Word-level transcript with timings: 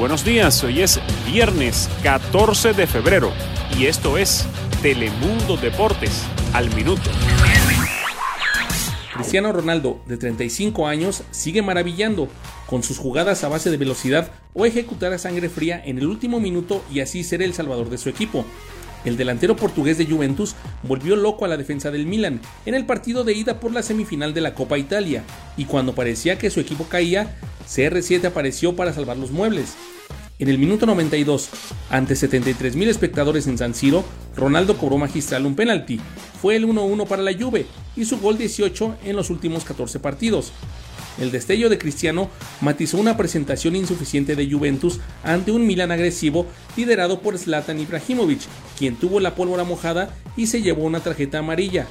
Buenos 0.00 0.24
días, 0.24 0.64
hoy 0.64 0.80
es 0.80 0.98
viernes 1.30 1.90
14 2.02 2.72
de 2.72 2.86
febrero 2.86 3.34
y 3.78 3.84
esto 3.84 4.16
es 4.16 4.46
Telemundo 4.80 5.58
Deportes 5.58 6.22
al 6.54 6.74
minuto. 6.74 7.10
Cristiano 9.12 9.52
Ronaldo, 9.52 10.00
de 10.06 10.16
35 10.16 10.86
años, 10.86 11.22
sigue 11.32 11.60
maravillando 11.60 12.28
con 12.64 12.82
sus 12.82 12.96
jugadas 12.96 13.44
a 13.44 13.48
base 13.48 13.70
de 13.70 13.76
velocidad 13.76 14.30
o 14.54 14.64
ejecutar 14.64 15.12
a 15.12 15.18
sangre 15.18 15.50
fría 15.50 15.82
en 15.84 15.98
el 15.98 16.06
último 16.06 16.40
minuto 16.40 16.82
y 16.90 17.00
así 17.00 17.22
ser 17.22 17.42
el 17.42 17.52
salvador 17.52 17.90
de 17.90 17.98
su 17.98 18.08
equipo. 18.08 18.46
El 19.04 19.18
delantero 19.18 19.54
portugués 19.54 19.98
de 19.98 20.06
Juventus 20.06 20.54
volvió 20.82 21.14
loco 21.14 21.44
a 21.44 21.48
la 21.48 21.58
defensa 21.58 21.90
del 21.90 22.06
Milan 22.06 22.40
en 22.64 22.74
el 22.74 22.86
partido 22.86 23.22
de 23.22 23.34
ida 23.34 23.60
por 23.60 23.74
la 23.74 23.82
semifinal 23.82 24.32
de 24.32 24.40
la 24.40 24.54
Copa 24.54 24.78
Italia 24.78 25.24
y 25.58 25.66
cuando 25.66 25.94
parecía 25.94 26.38
que 26.38 26.48
su 26.48 26.60
equipo 26.60 26.84
caía, 26.84 27.36
CR7 27.70 28.24
apareció 28.24 28.74
para 28.74 28.92
salvar 28.92 29.16
los 29.16 29.30
muebles. 29.30 29.74
En 30.40 30.48
el 30.48 30.58
minuto 30.58 30.86
92, 30.86 31.50
ante 31.90 32.14
73.000 32.14 32.88
espectadores 32.88 33.46
en 33.46 33.58
San 33.58 33.74
Siro, 33.74 34.04
Ronaldo 34.34 34.76
cobró 34.76 34.96
magistral 34.96 35.46
un 35.46 35.54
penalti. 35.54 36.00
Fue 36.40 36.56
el 36.56 36.66
1-1 36.66 37.06
para 37.06 37.22
la 37.22 37.34
Juve 37.34 37.66
y 37.94 38.06
su 38.06 38.18
gol 38.18 38.38
18 38.38 38.96
en 39.04 39.16
los 39.16 39.30
últimos 39.30 39.64
14 39.64 40.00
partidos. 40.00 40.52
El 41.20 41.30
destello 41.30 41.68
de 41.68 41.78
Cristiano 41.78 42.30
matizó 42.60 42.96
una 42.96 43.16
presentación 43.16 43.76
insuficiente 43.76 44.34
de 44.34 44.50
Juventus 44.50 44.98
ante 45.22 45.52
un 45.52 45.66
Milan 45.66 45.92
agresivo 45.92 46.46
liderado 46.76 47.20
por 47.20 47.38
Zlatan 47.38 47.78
Ibrahimovic, 47.78 48.40
quien 48.78 48.96
tuvo 48.96 49.20
la 49.20 49.34
pólvora 49.34 49.64
mojada 49.64 50.16
y 50.36 50.46
se 50.46 50.62
llevó 50.62 50.84
una 50.84 51.00
tarjeta 51.00 51.38
amarilla, 51.38 51.86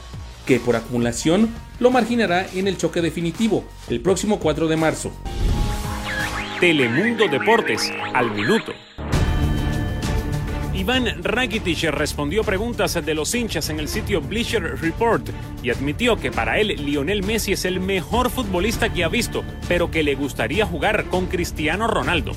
que 0.47 0.59
por 0.59 0.75
acumulación 0.75 1.49
lo 1.79 1.91
marginará 1.91 2.47
en 2.55 2.67
el 2.67 2.77
choque 2.77 3.01
definitivo 3.01 3.63
el 3.89 4.01
próximo 4.01 4.39
4 4.39 4.67
de 4.67 4.75
marzo. 4.75 5.11
Telemundo 6.59 7.29
Deportes 7.29 7.89
al 8.13 8.31
minuto. 8.31 8.73
Iván 10.73 11.23
Rakitic 11.23 11.83
respondió 11.83 12.43
preguntas 12.43 12.93
de 13.05 13.13
los 13.13 13.33
hinchas 13.33 13.69
en 13.69 13.79
el 13.79 13.87
sitio 13.87 14.19
Bleacher 14.19 14.77
Report 14.81 15.25
y 15.63 15.69
admitió 15.69 16.17
que 16.17 16.31
para 16.31 16.59
él 16.59 16.75
Lionel 16.83 17.23
Messi 17.23 17.53
es 17.53 17.63
el 17.63 17.79
mejor 17.79 18.29
futbolista 18.29 18.91
que 18.91 19.05
ha 19.05 19.07
visto, 19.07 19.45
pero 19.69 19.89
que 19.89 20.03
le 20.03 20.15
gustaría 20.15 20.65
jugar 20.65 21.05
con 21.05 21.27
Cristiano 21.27 21.87
Ronaldo. 21.87 22.33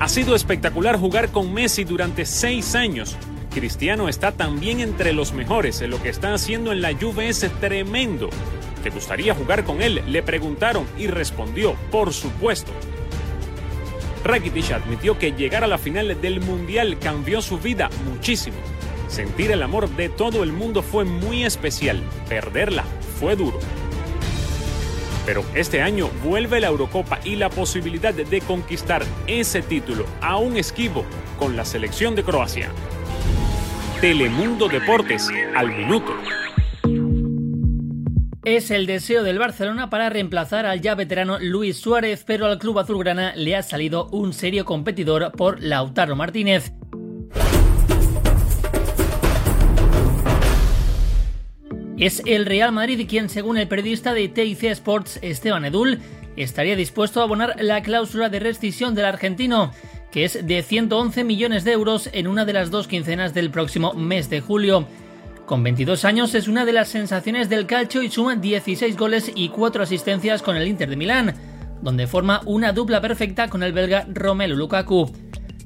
Ha 0.00 0.08
sido 0.08 0.34
espectacular 0.34 0.98
jugar 0.98 1.28
con 1.28 1.52
Messi 1.52 1.84
durante 1.84 2.24
seis 2.24 2.74
años. 2.74 3.14
Cristiano 3.52 4.08
está 4.08 4.32
también 4.32 4.80
entre 4.80 5.12
los 5.12 5.34
mejores. 5.34 5.82
Lo 5.82 6.02
que 6.02 6.08
está 6.08 6.32
haciendo 6.32 6.72
en 6.72 6.80
la 6.80 6.94
Juve 6.94 7.28
es 7.28 7.40
tremendo. 7.60 8.30
¿Te 8.82 8.88
gustaría 8.88 9.34
jugar 9.34 9.64
con 9.64 9.82
él? 9.82 10.02
Le 10.06 10.22
preguntaron 10.22 10.86
y 10.96 11.08
respondió, 11.08 11.74
por 11.90 12.14
supuesto. 12.14 12.72
Rakitic 14.24 14.72
admitió 14.72 15.18
que 15.18 15.32
llegar 15.32 15.64
a 15.64 15.68
la 15.68 15.78
final 15.78 16.20
del 16.20 16.40
Mundial 16.40 16.98
cambió 16.98 17.40
su 17.42 17.58
vida 17.58 17.90
muchísimo. 18.04 18.56
Sentir 19.08 19.50
el 19.50 19.62
amor 19.62 19.88
de 19.88 20.08
todo 20.08 20.42
el 20.42 20.52
mundo 20.52 20.82
fue 20.82 21.04
muy 21.04 21.44
especial, 21.44 22.02
perderla 22.28 22.84
fue 23.18 23.36
duro. 23.36 23.58
Pero 25.24 25.44
este 25.54 25.82
año 25.82 26.08
vuelve 26.24 26.60
la 26.60 26.68
Eurocopa 26.68 27.20
y 27.24 27.36
la 27.36 27.50
posibilidad 27.50 28.14
de 28.14 28.40
conquistar 28.40 29.04
ese 29.26 29.62
título 29.62 30.06
aún 30.20 30.56
esquivo 30.56 31.04
con 31.38 31.56
la 31.56 31.64
selección 31.64 32.14
de 32.14 32.24
Croacia. 32.24 32.70
Telemundo 34.00 34.68
Deportes 34.68 35.28
al 35.54 35.76
minuto 35.76 36.14
es 38.56 38.70
el 38.70 38.86
deseo 38.86 39.22
del 39.24 39.38
Barcelona 39.38 39.90
para 39.90 40.08
reemplazar 40.08 40.64
al 40.64 40.80
ya 40.80 40.94
veterano 40.94 41.38
Luis 41.38 41.76
Suárez, 41.76 42.24
pero 42.26 42.46
al 42.46 42.58
club 42.58 42.78
azulgrana 42.78 43.34
le 43.36 43.54
ha 43.54 43.62
salido 43.62 44.08
un 44.10 44.32
serio 44.32 44.64
competidor 44.64 45.32
por 45.32 45.62
Lautaro 45.62 46.16
Martínez. 46.16 46.72
Es 51.98 52.22
el 52.24 52.46
Real 52.46 52.72
Madrid 52.72 53.06
quien, 53.06 53.28
según 53.28 53.58
el 53.58 53.68
periodista 53.68 54.14
de 54.14 54.28
TIC 54.28 54.64
Sports 54.64 55.18
Esteban 55.20 55.66
Edul, 55.66 55.98
estaría 56.36 56.74
dispuesto 56.74 57.20
a 57.20 57.24
abonar 57.24 57.56
la 57.60 57.82
cláusula 57.82 58.30
de 58.30 58.40
rescisión 58.40 58.94
del 58.94 59.04
argentino, 59.04 59.72
que 60.10 60.24
es 60.24 60.46
de 60.46 60.62
111 60.62 61.22
millones 61.24 61.64
de 61.64 61.72
euros 61.72 62.08
en 62.14 62.26
una 62.26 62.46
de 62.46 62.54
las 62.54 62.70
dos 62.70 62.88
quincenas 62.88 63.34
del 63.34 63.50
próximo 63.50 63.92
mes 63.92 64.30
de 64.30 64.40
julio. 64.40 64.88
Con 65.48 65.62
22 65.62 66.04
años 66.04 66.34
es 66.34 66.46
una 66.46 66.66
de 66.66 66.74
las 66.74 66.88
sensaciones 66.88 67.48
del 67.48 67.64
calcio 67.64 68.02
y 68.02 68.10
suma 68.10 68.36
16 68.36 68.98
goles 68.98 69.32
y 69.34 69.48
4 69.48 69.82
asistencias 69.82 70.42
con 70.42 70.58
el 70.58 70.68
Inter 70.68 70.90
de 70.90 70.96
Milán, 70.96 71.34
donde 71.80 72.06
forma 72.06 72.42
una 72.44 72.72
dupla 72.72 73.00
perfecta 73.00 73.48
con 73.48 73.62
el 73.62 73.72
belga 73.72 74.06
Romelu 74.12 74.54
Lukaku. 74.54 75.10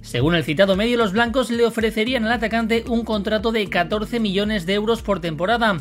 Según 0.00 0.37
el 0.37 0.44
citado 0.44 0.76
medio, 0.76 0.98
los 0.98 1.10
blancos 1.10 1.50
le 1.50 1.66
ofrecerían 1.66 2.25
al 2.26 2.31
atacante 2.31 2.84
un 2.87 3.04
contrato 3.04 3.50
de 3.50 3.69
14 3.69 4.21
millones 4.21 4.66
de 4.66 4.75
euros 4.75 5.03
por 5.03 5.19
temporada, 5.19 5.78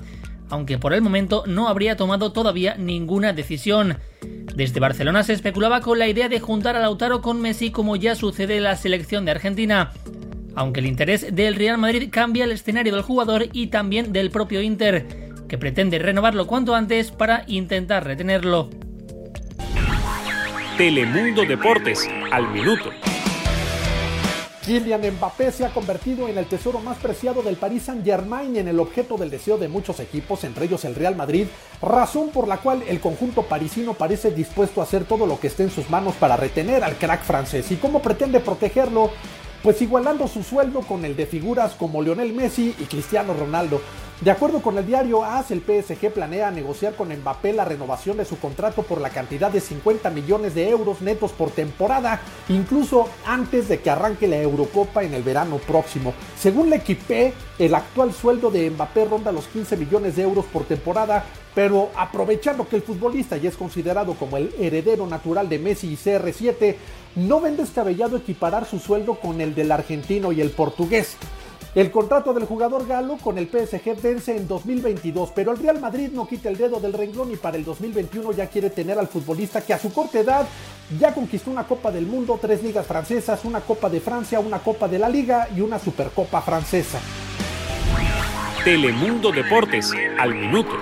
aunque 0.49 0.79
por 0.79 0.93
el 0.93 1.03
momento 1.03 1.43
no 1.45 1.67
habría 1.67 1.95
tomado 1.95 2.31
todavía 2.31 2.73
ninguna 2.79 3.33
decisión. 3.33 3.99
Desde 4.55 4.79
Barcelona 4.79 5.21
se 5.21 5.33
especulaba 5.33 5.81
con 5.81 5.99
la 5.99 6.07
idea 6.07 6.27
de 6.27 6.39
juntar 6.39 6.75
a 6.75 6.79
Lautaro 6.79 7.21
con 7.21 7.39
Messi 7.39 7.69
como 7.69 7.95
ya 7.95 8.15
sucede 8.15 8.57
en 8.57 8.63
la 8.63 8.77
selección 8.77 9.25
de 9.25 9.31
Argentina 9.31 9.91
aunque 10.55 10.79
el 10.79 10.85
interés 10.85 11.33
del 11.33 11.55
Real 11.55 11.77
Madrid 11.77 12.09
cambia 12.11 12.45
el 12.45 12.51
escenario 12.51 12.93
del 12.93 13.03
jugador 13.03 13.47
y 13.53 13.67
también 13.67 14.13
del 14.13 14.31
propio 14.31 14.61
Inter, 14.61 15.05
que 15.47 15.57
pretende 15.57 15.99
renovarlo 15.99 16.47
cuanto 16.47 16.75
antes 16.75 17.11
para 17.11 17.43
intentar 17.47 18.05
retenerlo. 18.05 18.69
Telemundo 20.77 21.43
Deportes, 21.45 22.09
al 22.31 22.49
minuto. 22.51 22.89
Kylian 24.65 25.01
Mbappé 25.01 25.51
se 25.51 25.65
ha 25.65 25.73
convertido 25.73 26.27
en 26.27 26.37
el 26.37 26.45
tesoro 26.45 26.79
más 26.79 26.97
preciado 26.97 27.41
del 27.41 27.55
Paris 27.55 27.83
Saint-Germain 27.83 28.55
y 28.55 28.59
en 28.59 28.67
el 28.67 28.79
objeto 28.79 29.17
del 29.17 29.31
deseo 29.31 29.57
de 29.57 29.67
muchos 29.67 29.99
equipos, 29.99 30.43
entre 30.43 30.65
ellos 30.65 30.85
el 30.85 30.93
Real 30.93 31.15
Madrid, 31.15 31.47
razón 31.81 32.29
por 32.29 32.47
la 32.47 32.57
cual 32.57 32.83
el 32.87 32.99
conjunto 32.99 33.41
parisino 33.41 33.95
parece 33.95 34.31
dispuesto 34.31 34.79
a 34.79 34.83
hacer 34.83 35.05
todo 35.05 35.25
lo 35.25 35.39
que 35.39 35.47
esté 35.47 35.63
en 35.63 35.71
sus 35.71 35.89
manos 35.89 36.13
para 36.15 36.37
retener 36.37 36.83
al 36.83 36.95
crack 36.95 37.23
francés. 37.23 37.71
¿Y 37.71 37.77
cómo 37.77 38.03
pretende 38.03 38.39
protegerlo? 38.39 39.09
Pues 39.63 39.81
igualando 39.81 40.27
su 40.27 40.43
sueldo 40.43 40.81
con 40.81 41.05
el 41.05 41.15
de 41.15 41.25
figuras 41.25 41.73
como 41.73 42.01
Lionel 42.01 42.33
Messi 42.33 42.75
y 42.79 42.83
Cristiano 42.85 43.33
Ronaldo. 43.33 43.81
De 44.21 44.29
acuerdo 44.29 44.61
con 44.61 44.77
el 44.77 44.85
diario 44.85 45.23
AS, 45.23 45.49
el 45.49 45.61
PSG 45.61 46.11
planea 46.13 46.51
negociar 46.51 46.93
con 46.93 47.09
Mbappé 47.09 47.53
la 47.53 47.65
renovación 47.65 48.17
de 48.17 48.25
su 48.25 48.37
contrato 48.37 48.83
por 48.83 49.01
la 49.01 49.09
cantidad 49.09 49.49
de 49.49 49.59
50 49.59 50.11
millones 50.11 50.53
de 50.53 50.69
euros 50.69 51.01
netos 51.01 51.31
por 51.31 51.49
temporada, 51.49 52.21
incluso 52.47 53.09
antes 53.25 53.67
de 53.67 53.79
que 53.79 53.89
arranque 53.89 54.27
la 54.27 54.37
Eurocopa 54.37 55.01
en 55.01 55.15
el 55.15 55.23
verano 55.23 55.57
próximo. 55.57 56.13
Según 56.37 56.69
la 56.69 56.79
el 57.57 57.73
actual 57.73 58.13
sueldo 58.13 58.51
de 58.51 58.69
Mbappé 58.69 59.05
ronda 59.05 59.31
los 59.31 59.47
15 59.47 59.75
millones 59.75 60.15
de 60.15 60.21
euros 60.21 60.45
por 60.45 60.65
temporada, 60.65 61.25
pero 61.55 61.89
aprovechando 61.95 62.69
que 62.69 62.75
el 62.75 62.83
futbolista 62.83 63.37
ya 63.37 63.49
es 63.49 63.57
considerado 63.57 64.13
como 64.13 64.37
el 64.37 64.53
heredero 64.59 65.07
natural 65.07 65.49
de 65.49 65.57
Messi 65.57 65.93
y 65.93 65.97
CR7, 65.97 66.75
no 67.15 67.41
ven 67.41 67.57
descabellado 67.57 68.17
equiparar 68.17 68.65
su 68.67 68.77
sueldo 68.77 69.15
con 69.15 69.41
el 69.41 69.55
del 69.55 69.71
argentino 69.71 70.31
y 70.31 70.41
el 70.41 70.51
portugués. 70.51 71.17
El 71.73 71.89
contrato 71.89 72.33
del 72.33 72.43
jugador 72.43 72.85
galo 72.85 73.15
con 73.15 73.37
el 73.37 73.47
PSG 73.47 74.01
vence 74.01 74.35
en 74.35 74.45
2022, 74.45 75.31
pero 75.33 75.53
el 75.53 75.57
Real 75.57 75.79
Madrid 75.79 76.09
no 76.11 76.27
quita 76.27 76.49
el 76.49 76.57
dedo 76.57 76.81
del 76.81 76.91
renglón 76.91 77.31
y 77.31 77.37
para 77.37 77.55
el 77.55 77.63
2021 77.63 78.33
ya 78.33 78.47
quiere 78.47 78.69
tener 78.69 78.99
al 78.99 79.07
futbolista 79.07 79.61
que 79.61 79.73
a 79.73 79.79
su 79.79 79.93
corta 79.93 80.19
edad 80.19 80.45
ya 80.99 81.13
conquistó 81.13 81.49
una 81.49 81.63
Copa 81.63 81.89
del 81.89 82.05
Mundo, 82.05 82.37
tres 82.41 82.61
ligas 82.61 82.85
francesas, 82.85 83.45
una 83.45 83.61
Copa 83.61 83.89
de 83.89 84.01
Francia, 84.01 84.41
una 84.41 84.59
Copa 84.59 84.89
de 84.89 84.99
la 84.99 85.07
Liga 85.07 85.47
y 85.55 85.61
una 85.61 85.79
Supercopa 85.79 86.41
francesa. 86.41 86.99
Telemundo 88.65 89.31
Deportes, 89.31 89.93
al 90.19 90.35
minuto. 90.35 90.75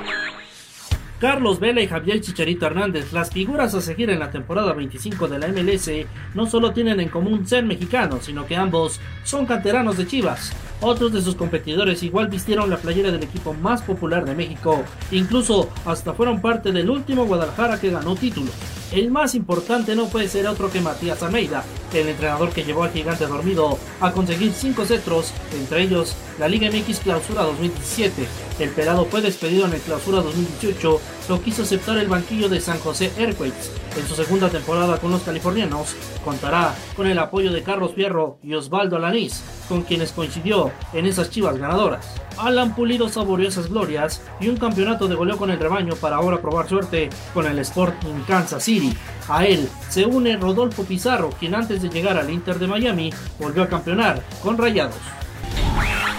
Carlos 1.20 1.60
Vela 1.60 1.82
y 1.82 1.88
Javier 1.88 2.22
Chicharito 2.22 2.66
Hernández, 2.66 3.12
las 3.12 3.30
figuras 3.30 3.76
a 3.76 3.82
seguir 3.82 4.10
en 4.10 4.20
la 4.20 4.32
temporada 4.32 4.72
25 4.72 5.28
de 5.28 5.38
la 5.38 5.50
MLS, 5.50 5.92
no 6.34 6.50
solo 6.50 6.72
tienen 6.72 7.02
en 7.02 7.10
común 7.10 7.46
ser 7.46 7.66
mexicanos, 7.66 8.24
sino 8.24 8.46
que 8.46 8.56
ambos 8.56 9.02
son 9.26 9.46
canteranos 9.46 9.98
de 9.98 10.08
Chivas. 10.08 10.54
Otros 10.80 11.12
de 11.12 11.22
sus 11.22 11.36
competidores 11.36 12.04
igual 12.04 12.30
vistieron 12.30 12.70
la 12.70 12.78
playera 12.78 13.12
del 13.12 13.24
equipo 13.24 13.54
más 13.54 13.82
popular 13.82 14.24
de 14.24 14.34
México, 14.34 14.82
incluso 15.12 15.70
hasta 15.84 16.14
fueron 16.14 16.40
parte 16.40 16.72
del 16.72 16.90
último 16.90 17.26
Guadalajara 17.26 17.82
que 17.82 17.92
ganó 17.92 18.16
título. 18.16 18.52
El 18.94 19.12
más 19.12 19.36
importante 19.36 19.98
no 19.98 20.06
puede 20.08 20.30
ser 20.30 20.48
otro 20.48 20.72
que 20.72 20.80
Matías 20.80 21.22
Almeida, 21.22 21.66
el 21.94 22.08
entrenador 22.08 22.52
que 22.52 22.64
llevó 22.64 22.84
al 22.84 22.92
gigante 22.92 23.28
dormido 23.28 23.78
a 24.00 24.14
conseguir 24.14 24.54
cinco 24.54 24.86
cetros, 24.86 25.34
entre 25.54 25.84
ellos 25.84 26.16
la 26.40 26.48
Liga 26.48 26.70
MX 26.70 27.02
Clausura 27.02 27.44
2017. 27.44 28.26
El 28.60 28.70
pelado 28.70 29.06
fue 29.06 29.22
despedido 29.22 29.66
en 29.66 29.74
el 29.74 29.82
Clausura 29.82 30.22
2018, 30.22 31.02
lo 31.28 31.42
quiso 31.42 31.64
aceptar 31.64 31.98
el 31.98 32.08
banquillo 32.08 32.50
de 32.50 32.62
San 32.62 32.80
José 32.80 33.12
Airways. 33.18 33.72
En 33.98 34.08
su 34.08 34.16
segunda 34.16 34.50
temporada 34.50 34.98
con 34.98 35.12
los 35.12 35.22
californianos, 35.22 35.96
contará 36.24 36.74
con 36.96 37.08
el 37.08 37.20
apoyo 37.20 37.52
de 37.52 37.64
Carlos 37.64 37.94
Fierro 37.94 38.38
y 38.42 38.54
Osvaldo 38.54 38.96
Alanís, 38.96 39.44
con 39.68 39.84
quienes 39.84 40.14
coincidió 40.14 40.72
en 40.94 41.06
esas 41.06 41.30
chivas 41.30 41.58
ganadoras. 41.58 42.08
Alan 42.38 42.74
Pulido 42.74 43.10
saboreó 43.10 43.50
esas 43.50 43.70
glorias 43.70 44.22
y 44.40 44.48
un 44.48 44.56
campeonato 44.56 45.10
de 45.10 45.16
goleo 45.16 45.38
con 45.38 45.52
el 45.52 45.60
rebaño 45.60 45.96
para 45.96 46.16
ahora 46.16 46.42
probar 46.42 46.70
suerte 46.70 47.10
con 47.34 47.46
el 47.46 47.60
Sporting 47.60 48.22
Kansas 48.26 48.64
City. 48.64 48.96
A 49.28 49.46
él 49.46 49.68
se 49.90 50.06
une 50.06 50.38
Rodolfo 50.38 50.84
Pizarro, 50.86 51.32
quien 51.38 51.54
antes 51.54 51.82
de 51.82 51.90
llegar 51.90 52.18
al 52.18 52.30
Inter 52.30 52.58
de 52.58 52.68
Miami 52.68 53.12
volvió 53.38 53.64
a 53.64 53.68
campeonar 53.68 54.24
con 54.42 54.58
Rayados. 54.58 55.19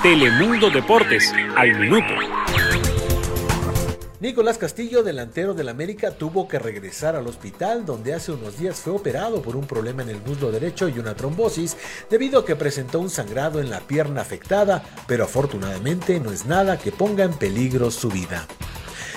Telemundo 0.02 0.70
Deportes, 0.70 1.30
al 1.58 1.78
minuto. 1.78 2.14
Nicolás 4.18 4.56
Castillo, 4.56 5.02
delantero 5.02 5.52
del 5.52 5.68
América, 5.68 6.12
tuvo 6.12 6.48
que 6.48 6.58
regresar 6.58 7.16
al 7.16 7.26
hospital 7.26 7.84
donde 7.84 8.14
hace 8.14 8.32
unos 8.32 8.58
días 8.58 8.80
fue 8.80 8.94
operado 8.94 9.42
por 9.42 9.56
un 9.56 9.66
problema 9.66 10.02
en 10.02 10.08
el 10.08 10.22
muslo 10.22 10.50
derecho 10.50 10.88
y 10.88 10.98
una 10.98 11.14
trombosis 11.14 11.76
debido 12.08 12.40
a 12.40 12.46
que 12.46 12.56
presentó 12.56 12.98
un 12.98 13.10
sangrado 13.10 13.60
en 13.60 13.68
la 13.68 13.80
pierna 13.80 14.22
afectada, 14.22 14.82
pero 15.06 15.24
afortunadamente 15.24 16.18
no 16.18 16.32
es 16.32 16.46
nada 16.46 16.78
que 16.78 16.92
ponga 16.92 17.24
en 17.24 17.34
peligro 17.34 17.90
su 17.90 18.08
vida. 18.08 18.46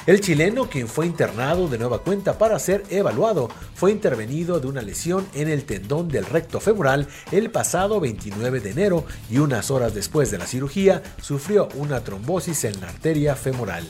El 0.06 0.20
chileno, 0.20 0.70
quien 0.70 0.90
fue 0.90 1.06
internado 1.06 1.70
de 1.70 1.78
nueva 1.78 2.00
cuenta 2.00 2.38
para 2.38 2.60
ser 2.60 2.84
evaluado, 2.90 3.48
fue 3.74 3.90
intervenido 3.90 4.60
de 4.60 4.68
una 4.68 4.82
lesión 4.82 5.26
en 5.34 5.48
el 5.48 5.64
tendón 5.64 6.10
del 6.10 6.26
recto 6.26 6.60
femoral 6.60 7.08
el 7.32 7.50
pasado 7.52 8.02
29 8.02 8.60
de 8.60 8.72
enero 8.72 9.06
y 9.30 9.38
unas 9.38 9.72
horas 9.72 9.94
después 9.94 10.30
de 10.30 10.40
la 10.40 10.46
cirugía 10.46 11.02
sufrió 11.22 11.70
una 11.76 12.04
trombosis 12.04 12.66
en 12.66 12.82
la 12.82 12.90
arteria 12.90 13.38
femoral. 13.38 13.88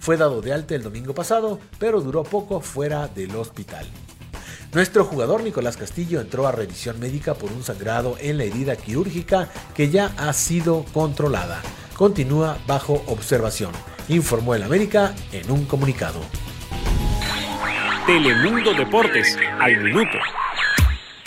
Fue 0.00 0.16
dado 0.16 0.40
de 0.40 0.52
alta 0.52 0.74
el 0.74 0.82
domingo 0.82 1.14
pasado, 1.14 1.60
pero 1.78 2.00
duró 2.00 2.24
poco 2.24 2.60
fuera 2.60 3.06
del 3.06 3.36
hospital. 3.36 3.86
Nuestro 4.72 5.04
jugador 5.04 5.44
Nicolás 5.44 5.76
Castillo 5.76 6.20
entró 6.20 6.48
a 6.48 6.52
revisión 6.52 6.98
médica 6.98 7.34
por 7.34 7.52
un 7.52 7.62
sangrado 7.62 8.16
en 8.18 8.38
la 8.38 8.44
herida 8.44 8.74
quirúrgica 8.74 9.48
que 9.76 9.90
ya 9.90 10.12
ha 10.16 10.32
sido 10.32 10.84
controlada. 10.92 11.62
Continúa 11.96 12.58
bajo 12.66 13.04
observación 13.06 13.70
informó 14.08 14.54
el 14.54 14.62
América 14.62 15.14
en 15.32 15.50
un 15.50 15.64
comunicado. 15.64 16.20
Telemundo 18.06 18.74
Deportes, 18.74 19.38
al 19.60 19.82
minuto. 19.82 20.18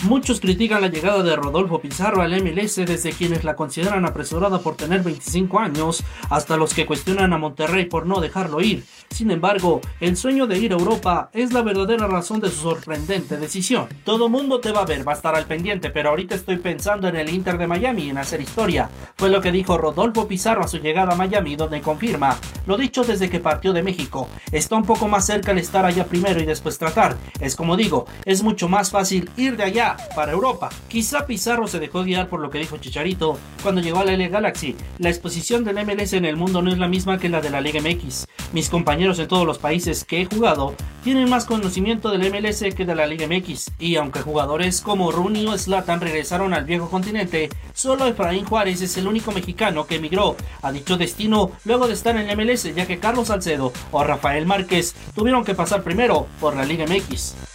Muchos 0.05 0.39
critican 0.39 0.81
la 0.81 0.87
llegada 0.87 1.23
de 1.23 1.35
Rodolfo 1.35 1.81
Pizarro 1.81 2.21
al 2.21 2.39
MLS 2.39 2.75
desde 2.75 3.11
quienes 3.11 3.43
la 3.43 3.55
consideran 3.55 4.05
apresurada 4.05 4.59
por 4.59 4.75
tener 4.75 5.01
25 5.01 5.59
años 5.59 6.03
hasta 6.29 6.57
los 6.57 6.75
que 6.75 6.85
cuestionan 6.85 7.33
a 7.33 7.39
Monterrey 7.39 7.85
por 7.85 8.05
no 8.05 8.21
dejarlo 8.21 8.61
ir. 8.61 8.85
Sin 9.09 9.31
embargo, 9.31 9.81
el 9.99 10.15
sueño 10.15 10.45
de 10.45 10.59
ir 10.59 10.73
a 10.73 10.77
Europa 10.77 11.31
es 11.33 11.53
la 11.53 11.63
verdadera 11.63 12.05
razón 12.05 12.39
de 12.39 12.49
su 12.49 12.57
sorprendente 12.57 13.37
decisión. 13.37 13.87
Todo 14.03 14.29
mundo 14.29 14.59
te 14.59 14.71
va 14.71 14.81
a 14.81 14.85
ver, 14.85 15.07
va 15.07 15.13
a 15.13 15.15
estar 15.15 15.35
al 15.35 15.45
pendiente, 15.45 15.89
pero 15.89 16.09
ahorita 16.09 16.35
estoy 16.35 16.57
pensando 16.57 17.07
en 17.07 17.15
el 17.15 17.29
Inter 17.29 17.57
de 17.57 17.65
Miami, 17.65 18.09
en 18.09 18.19
hacer 18.19 18.41
historia. 18.41 18.89
Fue 19.15 19.29
lo 19.29 19.41
que 19.41 19.51
dijo 19.51 19.77
Rodolfo 19.77 20.27
Pizarro 20.27 20.63
a 20.63 20.67
su 20.67 20.77
llegada 20.77 21.13
a 21.13 21.17
Miami, 21.17 21.55
donde 21.55 21.81
confirma 21.81 22.37
lo 22.67 22.77
dicho 22.77 23.03
desde 23.03 23.29
que 23.29 23.39
partió 23.39 23.73
de 23.73 23.81
México. 23.81 24.27
Está 24.51 24.75
un 24.75 24.85
poco 24.85 25.07
más 25.07 25.25
cerca 25.25 25.51
el 25.51 25.57
estar 25.57 25.83
allá 25.83 26.05
primero 26.05 26.39
y 26.39 26.45
después 26.45 26.77
tratar. 26.77 27.17
Es 27.39 27.55
como 27.55 27.75
digo, 27.75 28.05
es 28.23 28.43
mucho 28.43 28.69
más 28.69 28.91
fácil 28.91 29.31
ir 29.37 29.57
de 29.57 29.63
allá 29.63 29.94
para 30.15 30.31
Europa. 30.31 30.69
Quizá 30.87 31.25
Pizarro 31.25 31.67
se 31.67 31.79
dejó 31.79 32.03
guiar 32.03 32.29
por 32.29 32.39
lo 32.39 32.49
que 32.49 32.59
dijo 32.59 32.77
Chicharito 32.77 33.37
cuando 33.61 33.81
llegó 33.81 33.99
a 33.99 34.05
la 34.05 34.15
LA 34.15 34.29
Galaxy. 34.29 34.75
La 34.99 35.09
exposición 35.09 35.63
del 35.63 35.85
MLS 35.85 36.13
en 36.13 36.25
el 36.25 36.35
mundo 36.35 36.61
no 36.61 36.71
es 36.71 36.77
la 36.77 36.87
misma 36.87 37.17
que 37.17 37.29
la 37.29 37.41
de 37.41 37.49
la 37.49 37.61
Liga 37.61 37.81
MX. 37.81 38.27
Mis 38.53 38.69
compañeros 38.69 39.19
en 39.19 39.27
todos 39.27 39.45
los 39.45 39.57
países 39.57 40.05
que 40.05 40.21
he 40.21 40.25
jugado 40.25 40.75
tienen 41.03 41.29
más 41.29 41.45
conocimiento 41.45 42.09
del 42.09 42.31
MLS 42.31 42.63
que 42.75 42.85
de 42.85 42.95
la 42.95 43.05
Liga 43.05 43.27
MX. 43.27 43.71
Y 43.79 43.95
aunque 43.95 44.21
jugadores 44.21 44.81
como 44.81 45.11
Rooney 45.11 45.47
o 45.47 45.57
Zlatan 45.57 46.01
regresaron 46.01 46.53
al 46.53 46.65
viejo 46.65 46.89
continente, 46.89 47.49
solo 47.73 48.05
Efraín 48.07 48.45
Juárez 48.45 48.81
es 48.81 48.97
el 48.97 49.07
único 49.07 49.31
mexicano 49.31 49.85
que 49.85 49.95
emigró 49.95 50.35
a 50.61 50.71
dicho 50.71 50.97
destino 50.97 51.51
luego 51.65 51.87
de 51.87 51.93
estar 51.93 52.15
en 52.15 52.27
la 52.27 52.35
MLS, 52.35 52.73
ya 52.73 52.85
que 52.85 52.99
Carlos 52.99 53.27
Salcedo 53.27 53.73
o 53.91 54.03
Rafael 54.03 54.45
Márquez 54.45 54.95
tuvieron 55.13 55.43
que 55.43 55.55
pasar 55.55 55.83
primero 55.83 56.27
por 56.39 56.55
la 56.55 56.65
Liga 56.65 56.85
MX. 56.85 57.54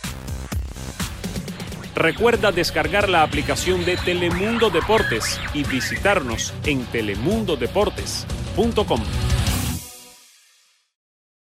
Recuerda 2.01 2.51
descargar 2.51 3.09
la 3.11 3.23
aplicación 3.23 3.85
de 3.85 3.99
Telemundo 3.99 4.71
Deportes 4.71 5.39
y 5.53 5.65
visitarnos 5.65 6.55
en 6.65 6.87
telemundodeportes.com. 6.87 9.30